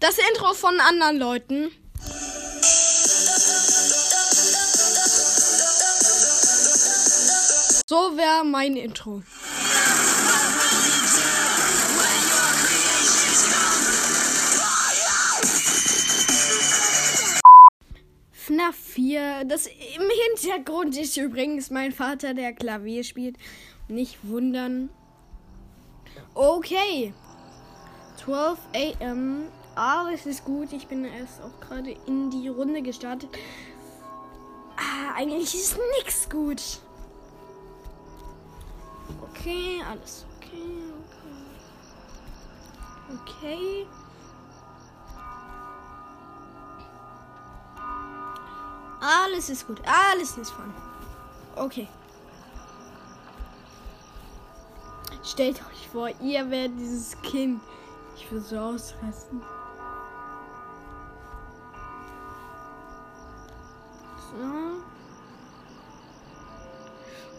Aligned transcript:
Das 0.00 0.16
Intro 0.16 0.54
von 0.54 0.78
anderen 0.78 1.18
Leuten. 1.18 1.72
So 7.88 8.16
wäre 8.16 8.44
mein 8.44 8.76
Intro. 8.76 9.22
FNAF 18.30 18.76
4. 18.76 19.44
Das 19.46 19.66
im 19.66 19.74
Hintergrund 20.28 20.96
ist 20.96 21.16
übrigens 21.16 21.70
mein 21.70 21.90
Vater, 21.90 22.34
der 22.34 22.52
Klavier 22.52 23.02
spielt. 23.02 23.36
Nicht 23.88 24.18
wundern. 24.22 24.90
Okay. 26.34 27.12
12 28.16 28.58
am. 29.00 29.57
Alles 29.78 30.26
ist 30.26 30.44
gut. 30.44 30.72
Ich 30.72 30.88
bin 30.88 31.04
erst 31.04 31.40
auch 31.40 31.60
gerade 31.60 31.92
in 32.06 32.30
die 32.30 32.48
Runde 32.48 32.82
gestartet. 32.82 33.30
Ah, 34.76 35.14
eigentlich 35.14 35.54
ist 35.54 35.78
nichts 35.98 36.28
gut. 36.28 36.80
Okay, 39.22 39.80
alles 39.88 40.26
okay. 40.36 40.82
Okay. 43.14 43.22
Okay. 43.22 43.86
Alles 49.00 49.48
ist 49.48 49.64
gut. 49.64 49.80
Alles 49.86 50.36
ist 50.36 50.50
fun. 50.50 50.74
Okay. 51.54 51.86
Stellt 55.22 55.60
euch 55.70 55.88
vor, 55.92 56.10
ihr 56.20 56.50
wärt 56.50 56.72
dieses 56.76 57.20
Kind. 57.22 57.60
Ich 58.16 58.28
würde 58.32 58.44
so 58.44 58.58
ausrasten. 58.58 59.40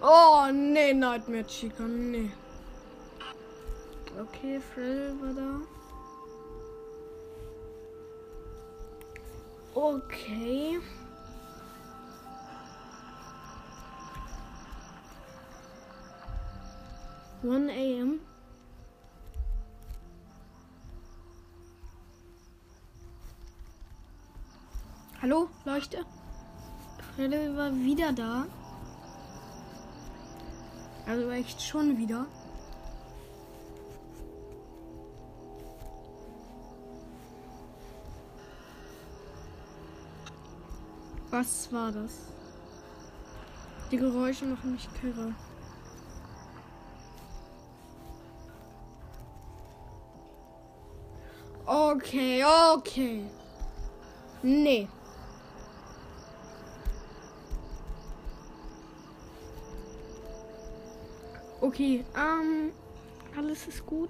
Oh, 0.01 0.49
nee, 0.53 0.93
Nightmare 0.93 1.43
Chica, 1.45 1.83
nee. 1.83 2.31
Okay, 4.17 4.59
Freddy 4.59 5.13
war 5.21 5.33
da. 5.33 5.59
Okay. 9.75 10.79
One 17.43 17.69
AM. 17.69 18.19
Hallo, 25.21 25.49
Leuchte. 25.65 26.05
Freddy 27.15 27.55
war 27.57 27.73
wieder 27.73 28.13
da. 28.13 28.45
Also 31.09 31.31
echt 31.31 31.59
schon 31.59 31.97
wieder. 31.97 32.27
Was 41.31 41.73
war 41.73 41.91
das? 41.91 42.11
Die 43.89 43.97
Geräusche 43.97 44.45
machen 44.45 44.73
mich 44.73 44.87
kirre. 45.01 45.33
Okay, 51.65 52.45
okay. 52.75 53.25
Nee. 54.43 54.87
Okay, 61.69 62.03
ähm, 62.17 62.71
alles 63.37 63.67
ist 63.67 63.85
gut. 63.85 64.09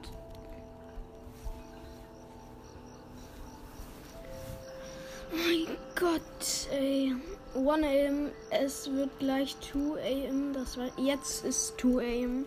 Mein 5.30 5.76
Gott, 5.94 6.22
ey. 6.72 7.14
1 7.54 7.68
am, 7.68 8.30
es 8.50 8.90
wird 8.90 9.10
gleich 9.20 9.58
2 9.60 10.30
am. 10.30 10.54
Das 10.54 10.78
war, 10.78 10.88
jetzt 10.98 11.44
ist 11.44 11.78
2 11.82 12.24
am. 12.24 12.46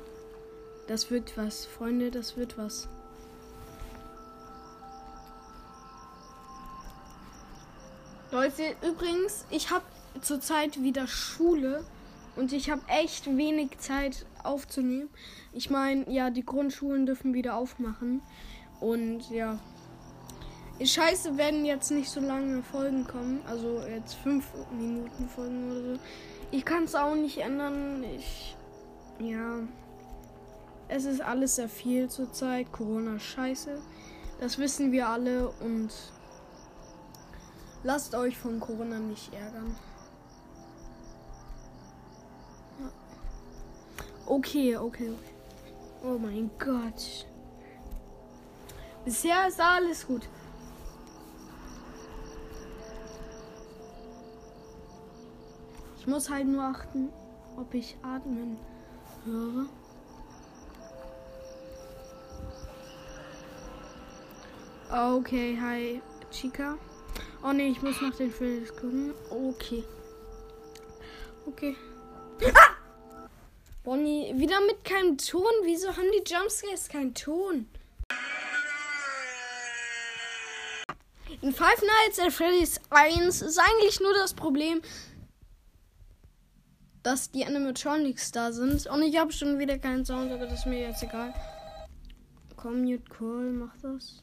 Das 0.89 1.11
wird 1.11 1.37
was, 1.37 1.67
Freunde, 1.67 2.11
das 2.11 2.39
wird 2.39 2.57
was. 2.57 2.89
Leute, 8.31 8.63
übrigens, 8.81 9.45
ich 9.51 9.69
habe 9.71 9.85
zurzeit 10.23 10.83
wieder 10.83 11.07
Schule 11.07 11.85
und 12.35 12.55
ich 12.55 12.71
habe 12.71 12.81
echt 12.89 13.27
wenig 13.27 13.79
Zeit 13.79 14.25
aufzunehmen. 14.45 15.09
Ich 15.53 15.71
meine, 15.71 16.11
ja, 16.11 16.31
die 16.31 16.45
Grundschulen 16.45 17.07
dürfen 17.07 17.35
wieder 17.35 17.57
aufmachen 17.57 18.23
und 18.81 19.31
ja. 19.31 19.59
Scheiße 20.83 21.37
werden 21.37 21.65
jetzt 21.65 21.91
nicht 21.91 22.11
so 22.11 22.19
lange 22.19 22.63
Folgen 22.63 23.07
kommen, 23.07 23.41
also 23.47 23.81
jetzt 23.89 24.15
fünf 24.15 24.47
Minuten 24.77 25.29
Folgen 25.29 25.71
oder 25.71 25.95
so. 25.95 26.01
Ich 26.51 26.65
kann 26.65 26.85
es 26.85 26.95
auch 26.95 27.15
nicht 27.15 27.39
ändern. 27.39 28.03
Ich, 28.03 28.57
ja, 29.21 29.61
es 30.89 31.05
ist 31.05 31.21
alles 31.21 31.57
sehr 31.57 31.69
viel 31.69 32.09
zurzeit. 32.09 32.73
Corona 32.73 33.19
Scheiße, 33.19 33.81
das 34.41 34.59
wissen 34.59 34.91
wir 34.91 35.09
alle 35.09 35.51
und 35.61 35.93
Lasst 37.85 38.15
euch 38.15 38.39
von 38.39 38.61
Corona 38.61 39.01
nicht 39.01 39.35
ärgern. 39.35 39.75
Okay, 44.27 44.77
okay, 44.77 45.11
okay. 45.11 45.33
Oh 46.05 46.19
mein 46.19 46.51
Gott. 46.59 47.27
Bisher 49.05 49.49
ist 49.49 49.61
alles 49.61 50.07
gut. 50.07 50.29
Ich 55.99 56.07
muss 56.07 56.29
halt 56.29 56.47
nur 56.47 56.65
achten, 56.65 57.11
ob 57.57 57.73
ich 57.75 57.97
atmen 58.03 58.57
höre. 59.25 59.67
Okay, 64.91 65.57
hi, 65.61 66.03
Chica. 66.31 66.77
Oh 67.45 67.53
ne, 67.53 67.69
ich 67.69 67.83
muss 67.83 68.01
nach 68.01 68.15
den 68.17 68.31
Felix 68.31 68.73
gucken. 68.73 69.15
Okay. 69.31 69.85
Okay. 71.47 71.77
Ah! 72.55 72.72
Bonnie, 73.85 74.33
wieder 74.37 74.61
mit 74.61 74.85
keinem 74.85 75.19
Ton. 75.19 75.51
Wieso 75.65 75.89
haben 75.89 76.07
die 76.13 76.33
Jumpscares 76.33 76.89
keinen 76.89 77.15
Ton? 77.15 77.67
In 81.41 81.53
Five 81.53 81.83
Nights 81.83 82.21
at 82.21 82.33
Freddy's 82.33 82.81
1 82.91 83.43
ist 83.43 83.59
eigentlich 83.59 83.99
nur 84.01 84.15
das 84.15 84.35
Problem, 84.35 84.83
dass 87.03 87.33
die 87.33 87.45
Animatronics 87.45 88.31
da 88.31 88.53
sind. 88.53 88.87
Und 88.87 89.03
ich 89.03 89.19
habe 89.19 89.33
schon 89.33 89.59
wieder 89.59 89.77
keinen 89.79 90.05
Sound, 90.05 90.31
aber 90.31 90.47
das 90.47 90.61
ist 90.61 90.67
mir 90.67 90.79
jetzt 90.79 91.03
egal. 91.03 91.35
Komm, 92.57 92.83
Mute 92.83 93.11
Call, 93.11 93.51
mach 93.51 93.77
das. 93.79 94.23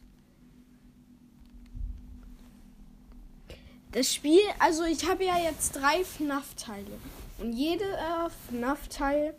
Das 3.91 4.13
Spiel, 4.13 4.39
also 4.59 4.85
ich 4.85 5.05
habe 5.09 5.25
ja 5.25 5.37
jetzt 5.37 5.75
drei 5.75 6.05
FNAF-Teile. 6.05 6.97
Und 7.39 7.51
jede 7.51 7.83
äh, 7.83 8.29
FNAF-Teil 8.47 9.35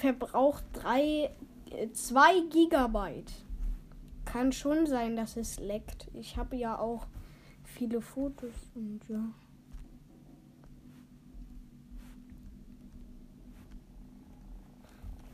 verbraucht 0.00 0.64
drei, 0.72 1.30
äh, 1.70 1.90
zwei 1.92 2.40
Gigabyte. 2.48 3.32
Kann 4.24 4.52
schon 4.52 4.86
sein, 4.86 5.14
dass 5.14 5.36
es 5.36 5.58
leckt. 5.60 6.08
Ich 6.14 6.36
habe 6.36 6.56
ja 6.56 6.78
auch 6.78 7.06
viele 7.64 8.00
Fotos 8.00 8.54
und 8.74 9.00
ja. 9.08 9.20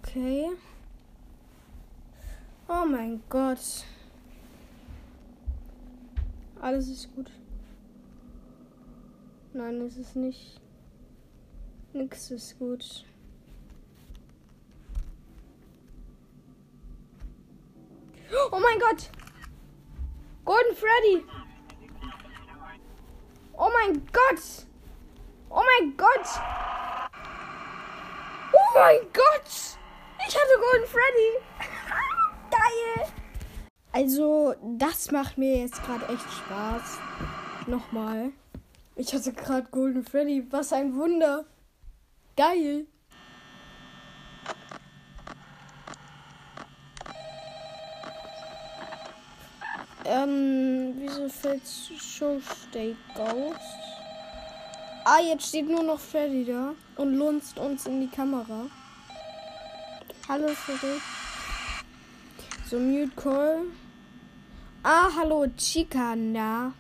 Okay. 0.03 0.49
Oh 2.69 2.87
mein 2.91 3.23
Gott. 3.29 3.85
Alles 6.61 6.89
ist 6.89 7.15
gut. 7.15 7.31
Nein, 9.53 9.81
es 9.83 9.97
ist 9.97 10.17
nicht. 10.17 10.61
Nix 11.93 12.31
ist 12.31 12.59
gut. 12.59 13.05
Oh 18.57 18.59
mein 18.59 18.79
Gott! 18.79 19.11
Golden 20.47 20.75
Freddy! 20.75 21.27
Oh 23.53 23.69
mein 23.71 24.03
Gott! 24.07 24.67
Oh 25.51 25.61
mein 25.63 25.95
Gott! 25.95 26.27
Oh 28.55 28.79
mein 28.79 29.01
Gott! 29.13 29.79
Ich 30.27 30.35
hatte 30.35 30.59
Golden 30.71 30.87
Freddy! 30.87 31.39
Geil! 32.51 33.13
Also, 33.93 34.55
das 34.63 35.11
macht 35.11 35.37
mir 35.37 35.59
jetzt 35.59 35.85
gerade 35.85 36.07
echt 36.07 36.33
Spaß. 36.33 36.99
Nochmal. 37.67 38.33
Ich 38.95 39.13
hatte 39.13 39.35
gerade 39.35 39.69
Golden 39.71 40.03
Freddy. 40.03 40.51
Was 40.51 40.73
ein 40.73 40.97
Wunder. 40.97 41.45
Geil. 42.39 42.87
Ähm, 50.09 50.95
wieso 50.99 51.29
fällt 51.29 51.63
Show 51.67 52.39
State 52.41 52.97
Ghost? 53.17 53.59
Ah, 55.05 55.19
jetzt 55.21 55.49
steht 55.49 55.69
nur 55.69 55.83
noch 55.83 55.99
Freddy 55.99 56.45
da 56.45 56.75
und 56.95 57.15
lunzt 57.15 57.59
uns 57.59 57.87
in 57.87 58.01
die 58.01 58.09
Kamera. 58.09 58.67
Hallo 60.29 60.47
Freddy. 60.49 61.01
So, 62.71 62.79
Mute 62.79 63.11
Call. 63.17 63.65
Ah, 64.85 65.09
hallo 65.17 65.49
Chica, 65.57 66.15
na. 66.15 66.73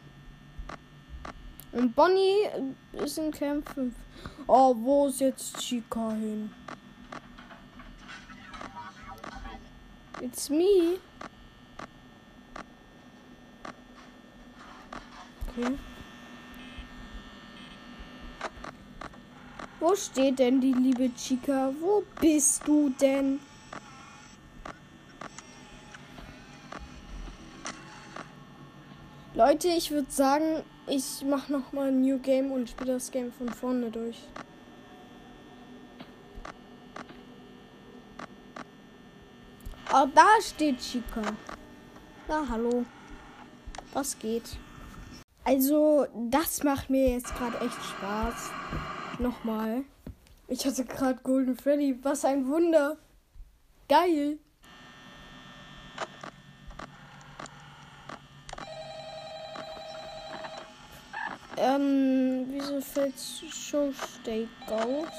Und 1.72 1.96
Bonnie 1.96 2.48
ist 2.92 3.18
in 3.18 3.32
Camp 3.32 3.68
5. 3.74 3.92
Oh, 4.46 4.72
wo 4.78 5.08
ist 5.08 5.18
jetzt 5.18 5.58
Chica 5.58 6.12
hin? 6.12 6.52
It's 10.20 10.48
me. 10.48 11.00
Okay. 15.56 15.78
Wo 19.80 19.94
steht 19.94 20.38
denn 20.38 20.60
die 20.60 20.72
liebe 20.72 21.10
Chica? 21.14 21.72
Wo 21.80 22.02
bist 22.20 22.66
du 22.66 22.90
denn? 23.00 23.40
Leute, 29.34 29.68
ich 29.68 29.90
würde 29.90 30.10
sagen, 30.10 30.62
ich 30.86 31.22
mache 31.24 31.52
noch 31.52 31.72
mal 31.72 31.88
ein 31.88 32.00
New 32.00 32.18
Game 32.18 32.50
und 32.50 32.70
spiele 32.70 32.94
das 32.94 33.10
Game 33.10 33.32
von 33.32 33.48
vorne 33.48 33.90
durch. 33.90 34.18
Oh, 39.92 40.06
da 40.14 40.26
steht 40.42 40.80
Chica. 40.80 41.22
Na, 42.28 42.46
hallo. 42.48 42.84
Was 43.92 44.18
geht? 44.18 44.58
Also, 45.46 46.08
das 46.28 46.64
macht 46.64 46.90
mir 46.90 47.08
jetzt 47.08 47.32
gerade 47.36 47.64
echt 47.64 47.80
Spaß. 47.80 48.50
Nochmal. 49.20 49.84
Ich 50.48 50.66
hatte 50.66 50.84
gerade 50.84 51.20
Golden 51.22 51.56
Freddy. 51.56 51.96
Was 52.02 52.24
ein 52.24 52.48
Wunder. 52.48 52.96
Geil. 53.88 54.38
Ähm, 61.56 62.46
wieso 62.48 62.80
fällt 62.80 63.14
Show 63.16 63.92
State 63.92 64.48
Ghost? 64.66 65.12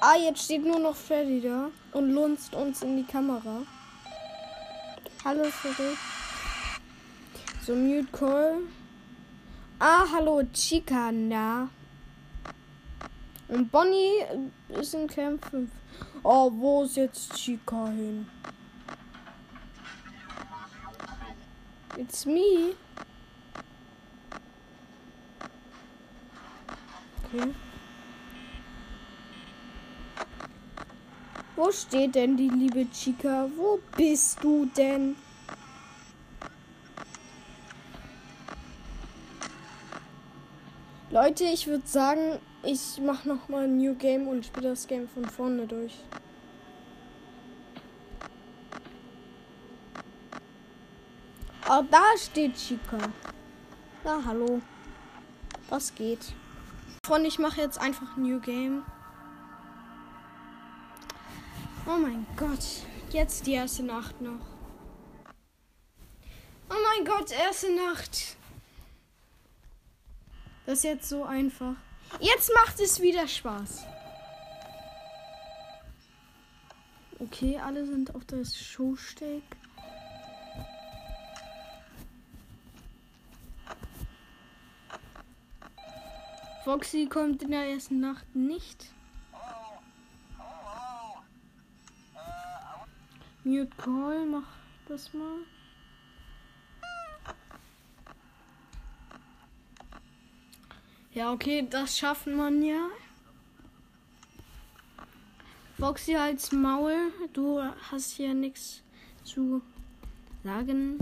Ah, 0.00 0.16
jetzt 0.16 0.42
steht 0.42 0.64
nur 0.64 0.80
noch 0.80 0.96
Freddy 0.96 1.40
da 1.40 1.70
und 1.92 2.10
lunzt 2.10 2.56
uns 2.56 2.82
in 2.82 2.96
die 2.96 3.06
Kamera. 3.06 3.62
Hallo 5.24 5.44
Freddy. 5.44 5.96
So, 7.64 7.76
Mute 7.76 8.08
Call. 8.10 8.62
Ah, 9.82 10.06
hallo 10.12 10.42
Chica, 10.52 11.10
na. 11.10 11.70
Und 13.48 13.72
Bonnie 13.72 14.26
ist 14.68 14.92
in 14.92 15.06
Camp 15.06 15.42
5. 15.46 15.70
Oh, 16.22 16.52
wo 16.52 16.82
ist 16.84 16.96
jetzt 16.96 17.34
Chica 17.34 17.86
hin? 17.86 18.26
It's 21.96 22.26
me. 22.26 22.74
Okay. 27.24 27.54
Wo 31.56 31.72
steht 31.72 32.16
denn 32.16 32.36
die 32.36 32.50
liebe 32.50 32.86
Chica? 32.90 33.48
Wo 33.56 33.80
bist 33.96 34.44
du 34.44 34.66
denn? 34.76 35.16
Leute, 41.12 41.42
ich 41.42 41.66
würde 41.66 41.88
sagen, 41.88 42.38
ich 42.62 43.00
mache 43.00 43.28
noch 43.28 43.48
mal 43.48 43.64
ein 43.64 43.78
New 43.78 43.96
Game 43.96 44.28
und 44.28 44.46
spiele 44.46 44.68
das 44.68 44.86
Game 44.86 45.08
von 45.08 45.24
vorne 45.24 45.66
durch. 45.66 46.04
Oh, 51.68 51.82
da 51.90 52.02
steht 52.16 52.54
Chica. 52.54 52.98
Na, 54.04 54.22
hallo. 54.24 54.62
Was 55.68 55.92
geht? 55.96 56.32
Freunde, 57.04 57.26
ich 57.26 57.40
mache 57.40 57.60
jetzt 57.60 57.80
einfach 57.80 58.16
ein 58.16 58.22
New 58.22 58.38
Game. 58.38 58.84
Oh 61.86 61.98
mein 61.98 62.24
Gott. 62.36 62.84
Jetzt 63.10 63.48
die 63.48 63.54
erste 63.54 63.82
Nacht 63.82 64.20
noch. 64.20 64.46
Oh 66.68 66.74
mein 66.94 67.04
Gott, 67.04 67.32
erste 67.32 67.74
Nacht. 67.74 68.36
Das 70.66 70.78
ist 70.78 70.84
jetzt 70.84 71.08
so 71.08 71.24
einfach. 71.24 71.74
Jetzt 72.20 72.50
macht 72.54 72.80
es 72.80 73.00
wieder 73.00 73.26
Spaß. 73.26 73.86
Okay, 77.18 77.58
alle 77.58 77.84
sind 77.84 78.14
auf 78.14 78.24
das 78.24 78.56
Showsteg. 78.56 79.42
Foxy 86.64 87.06
kommt 87.06 87.42
in 87.42 87.50
der 87.50 87.70
ersten 87.70 88.00
Nacht 88.00 88.34
nicht. 88.34 88.92
Mute 93.44 93.70
Call, 93.76 94.26
mach 94.26 94.46
das 94.86 95.12
mal. 95.14 95.38
Ja, 101.12 101.32
okay, 101.32 101.66
das 101.68 101.98
schaffen 101.98 102.36
man 102.36 102.62
ja. 102.62 102.88
Foxy 105.78 106.14
als 106.14 106.52
Maul, 106.52 107.12
du 107.32 107.60
hast 107.90 108.12
hier 108.12 108.32
nichts 108.32 108.82
zu 109.24 109.60
sagen. 110.44 110.98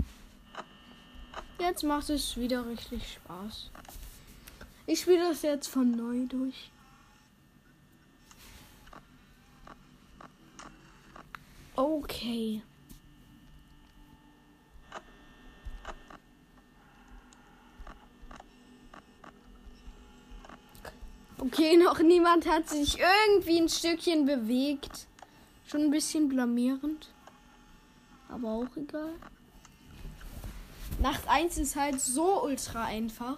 Jetzt 1.59 1.83
macht 1.83 2.09
es 2.09 2.37
wieder 2.37 2.65
richtig 2.65 3.13
Spaß. 3.13 3.69
Ich 4.87 5.01
spiele 5.01 5.29
das 5.29 5.43
jetzt 5.43 5.67
von 5.67 5.91
neu 5.91 6.25
durch. 6.25 6.71
Okay. 11.75 12.63
Okay, 21.39 21.77
noch 21.83 21.99
niemand 21.99 22.45
hat 22.47 22.67
sich 22.67 22.97
irgendwie 22.99 23.61
ein 23.61 23.69
Stückchen 23.69 24.25
bewegt. 24.25 25.07
Schon 25.67 25.83
ein 25.83 25.91
bisschen 25.91 26.27
blamierend. 26.27 27.09
Aber 28.27 28.49
auch 28.49 28.75
egal. 28.75 29.13
Nacht 31.01 31.27
1 31.27 31.57
ist 31.57 31.75
halt 31.75 32.01
so 32.01 32.43
ultra 32.43 32.85
einfach. 32.85 33.37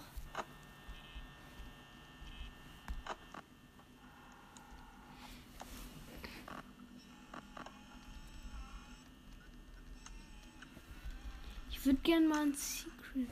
Ich 11.70 11.86
würde 11.86 12.00
gerne 12.04 12.28
mal 12.28 12.42
ein 12.42 12.54
Secret 12.54 13.30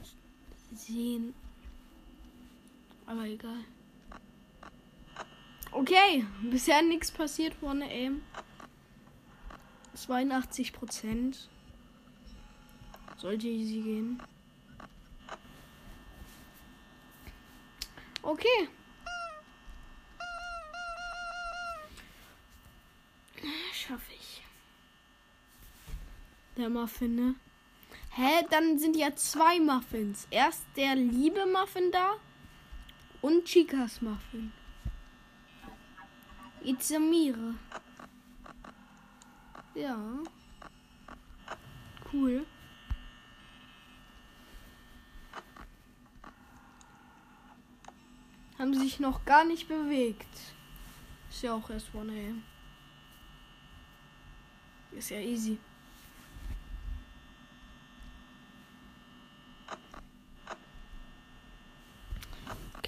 sehen. 0.73 1.33
Aber 3.05 3.25
egal. 3.25 3.63
Okay, 5.71 6.25
bisher 6.41 6.81
nichts 6.81 7.11
passiert 7.11 7.53
vorne 7.53 7.85
aim. 7.89 8.21
82 9.93 10.73
Prozent. 10.73 11.49
Sollte 13.17 13.47
easy 13.47 13.81
gehen. 13.81 14.23
Okay. 18.21 18.67
Schaffe 23.73 24.11
ich. 24.13 24.41
Der 26.57 26.69
Muffin, 26.69 27.15
ne? 27.15 27.35
Hä, 28.11 28.45
dann 28.49 28.79
sind 28.79 28.95
ja 28.95 29.15
zwei 29.15 29.59
Muffins. 29.59 30.27
Erst 30.31 30.65
der 30.75 30.95
liebe 30.95 31.45
Muffin 31.45 31.91
da 31.91 32.15
und 33.21 33.45
Chicas 33.45 34.01
Muffin. 34.01 34.51
It's 36.69 36.87
Samira. 36.87 37.55
Ja. 39.73 39.97
Cool. 42.13 42.45
Haben 48.59 48.75
sich 48.75 48.99
noch 48.99 49.25
gar 49.25 49.45
nicht 49.45 49.67
bewegt. 49.67 50.27
Ist 51.31 51.41
ja 51.41 51.55
auch 51.55 51.71
erst 51.71 51.87
1 51.95 52.07
AM. 52.11 52.43
Ist 54.91 55.09
ja 55.09 55.17
easy. 55.17 55.57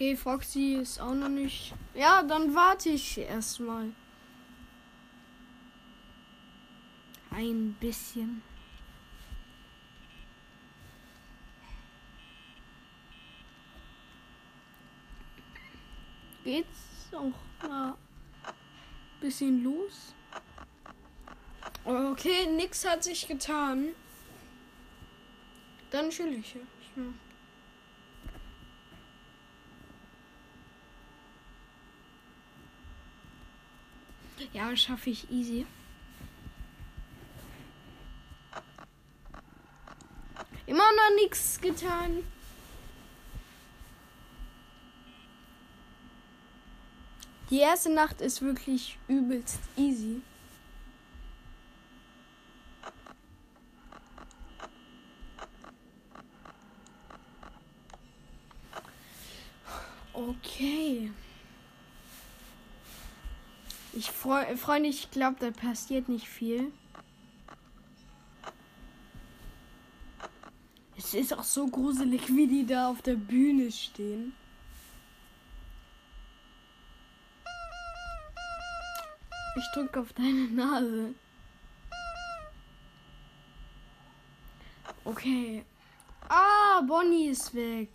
Okay, 0.01 0.15
Foxy 0.15 0.79
ist 0.81 0.99
auch 0.99 1.13
noch 1.13 1.29
nicht. 1.29 1.75
Ja, 1.93 2.23
dann 2.23 2.55
warte 2.55 2.89
ich 2.89 3.19
erstmal. 3.19 3.91
Ein 7.29 7.73
bisschen. 7.79 8.41
Geht's 16.43 17.11
auch 17.11 17.69
mal 17.69 17.95
bisschen 19.19 19.63
los? 19.63 20.15
Okay, 21.83 22.47
nix 22.55 22.89
hat 22.89 23.03
sich 23.03 23.27
getan. 23.27 23.89
Dann 25.91 26.09
chill 26.09 26.39
ich. 26.39 26.55
Ja. 26.55 27.03
Ja, 34.53 34.75
schaffe 34.75 35.09
ich 35.09 35.29
easy. 35.31 35.65
Immer 40.65 40.77
noch 40.83 41.15
nichts 41.15 41.59
getan. 41.59 42.23
Die 47.49 47.59
erste 47.59 47.93
Nacht 47.93 48.21
ist 48.21 48.41
wirklich 48.41 48.97
übelst 49.09 49.59
easy. 49.75 50.21
Okay. 60.13 61.11
Ich 63.93 64.09
freue, 64.09 64.55
Freunde, 64.57 64.89
ich 64.89 65.11
glaube, 65.11 65.37
da 65.39 65.51
passiert 65.51 66.07
nicht 66.07 66.27
viel. 66.27 66.71
Es 70.97 71.13
ist 71.13 71.33
auch 71.33 71.43
so 71.43 71.67
gruselig, 71.67 72.29
wie 72.29 72.47
die 72.47 72.65
da 72.65 72.89
auf 72.89 73.01
der 73.01 73.15
Bühne 73.15 73.71
stehen. 73.71 74.33
Ich 79.57 79.65
drücke 79.73 79.99
auf 79.99 80.13
deine 80.13 80.47
Nase. 80.47 81.13
Okay. 85.03 85.65
Ah, 86.29 86.81
Bonnie 86.87 87.27
ist 87.27 87.53
weg. 87.53 87.89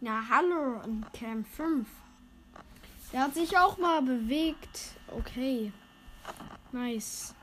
Na, 0.00 0.26
hallo, 0.28 0.80
in 0.84 1.04
Camp 1.12 1.46
5. 1.46 1.86
Der 3.12 3.22
hat 3.22 3.34
sich 3.34 3.56
auch 3.58 3.76
mal 3.78 4.02
bewegt. 4.02 4.94
Okay. 5.08 5.72
Nice. 6.72 7.34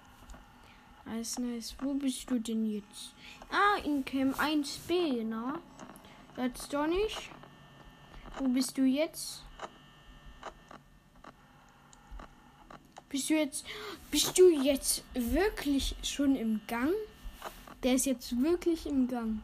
Nice, 1.06 1.40
nice. 1.40 1.76
Wo 1.82 1.94
bist 1.94 2.30
du 2.30 2.40
denn 2.40 2.66
jetzt? 2.66 3.14
Ah, 3.52 3.78
in 3.84 4.04
Camp 4.06 4.40
1b, 4.40 5.24
na? 5.24 5.60
Jetzt 6.38 6.74
doch 6.74 6.88
nicht. 6.88 7.30
Wo 8.38 8.48
bist 8.48 8.78
du 8.78 8.84
jetzt? 8.84 9.44
Bist 13.10 13.30
du 13.30 13.34
jetzt. 13.36 13.66
Bist 14.12 14.38
du 14.38 14.50
jetzt 14.50 15.04
wirklich 15.14 15.96
schon 16.04 16.36
im 16.36 16.62
Gang? 16.68 16.94
Der 17.84 17.96
ist 17.96 18.06
jetzt 18.06 18.42
wirklich 18.42 18.86
im 18.86 19.08
Gang. 19.08 19.44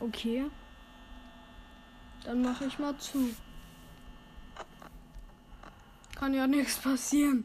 Okay. 0.00 0.46
Dann 2.24 2.42
mache 2.42 2.64
ich 2.64 2.78
mal 2.78 2.96
zu. 2.98 3.34
Kann 6.16 6.34
ja 6.34 6.46
nichts 6.46 6.78
passieren. 6.78 7.44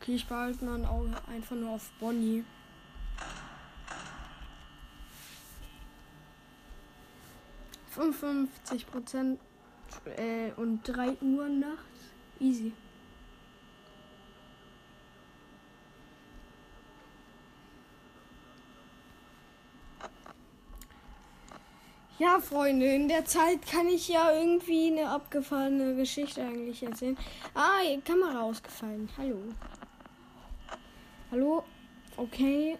Okay, 0.00 0.14
ich 0.14 0.26
behalte 0.26 0.64
mein 0.64 0.86
Auge 0.86 1.14
einfach 1.28 1.56
nur 1.56 1.70
auf 1.70 1.90
Bonnie. 2.00 2.44
Prozent 8.86 9.40
äh, 10.16 10.52
und 10.56 10.82
3 10.84 11.16
Uhr 11.20 11.48
nachts. 11.48 12.12
Easy. 12.40 12.72
Ja, 22.18 22.40
Freunde, 22.40 22.84
in 22.86 23.06
der 23.06 23.24
Zeit 23.26 23.64
kann 23.64 23.86
ich 23.86 24.08
ja 24.08 24.32
irgendwie 24.32 24.88
eine 24.88 25.08
abgefahrene 25.08 25.94
Geschichte 25.94 26.42
eigentlich 26.42 26.82
erzählen. 26.82 27.16
Ah, 27.54 27.78
Kamera 28.04 28.42
ausgefallen. 28.42 29.08
Hallo. 29.16 29.38
Hallo? 31.30 31.62
Okay. 32.16 32.76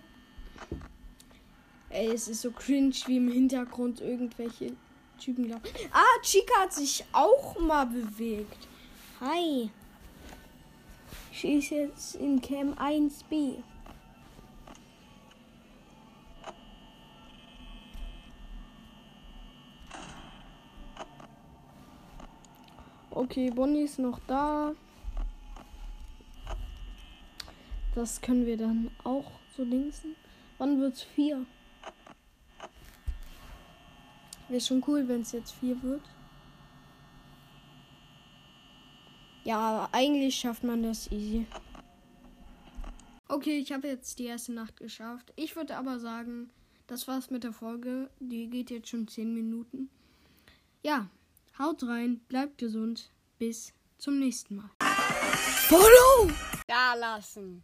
Ey, 1.89 2.09
es 2.13 2.27
ist 2.27 2.43
so 2.43 2.51
cringe, 2.51 2.93
wie 3.07 3.19
im 3.19 3.31
Hintergrund 3.31 4.01
irgendwelche 4.01 4.73
Typen 5.21 5.49
laufen. 5.49 5.69
Ah, 5.93 6.21
Chica 6.23 6.63
hat 6.63 6.73
sich 6.73 7.05
auch 7.13 7.61
mal 7.61 7.87
bewegt. 7.87 8.67
Hi. 9.21 9.71
Sie 11.33 11.53
ist 11.59 11.71
jetzt 11.71 12.17
in 12.17 12.43
Cam 12.43 12.75
1b. 12.75 13.63
Okay, 23.19 23.51
Bonnie 23.51 23.83
ist 23.83 23.99
noch 23.99 24.21
da. 24.29 24.77
Das 27.97 28.21
können 28.21 28.47
wir 28.47 28.57
dann 28.57 28.93
auch 29.03 29.33
so 29.57 29.65
linksen. 29.65 30.15
Wann 30.59 30.81
wird's 30.81 31.03
vier? 31.03 31.45
Wäre 34.49 34.61
schon 34.61 34.85
cool, 34.87 35.09
wenn 35.09 35.23
es 35.23 35.33
jetzt 35.33 35.51
vier 35.51 35.83
wird. 35.83 36.03
Ja, 39.43 39.89
eigentlich 39.91 40.37
schafft 40.37 40.63
man 40.63 40.85
das 40.85 41.11
easy. 41.11 41.45
Okay, 43.27 43.59
ich 43.59 43.73
habe 43.73 43.89
jetzt 43.89 44.21
die 44.21 44.27
erste 44.27 44.53
Nacht 44.53 44.77
geschafft. 44.77 45.33
Ich 45.35 45.57
würde 45.57 45.77
aber 45.77 45.99
sagen, 45.99 46.51
das 46.87 47.09
war's 47.09 47.31
mit 47.31 47.43
der 47.43 47.53
Folge. 47.53 48.11
Die 48.21 48.49
geht 48.49 48.71
jetzt 48.71 48.91
schon 48.91 49.09
10 49.09 49.35
Minuten. 49.35 49.91
Ja, 50.85 51.09
Haut 51.59 51.83
rein, 51.83 52.21
bleibt 52.29 52.59
gesund. 52.59 53.11
Bis 53.39 53.73
zum 53.99 54.21
nächsten 54.21 54.57
Mal. 54.57 54.71
Follow! 55.67 56.31
Da 56.69 56.95
lassen. 56.95 57.57